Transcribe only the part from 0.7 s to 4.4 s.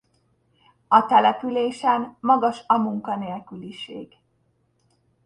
A településen magas a munkanélküliség.